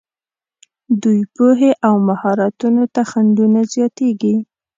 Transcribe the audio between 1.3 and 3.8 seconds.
پوهې او مهارتونو ته خنډونه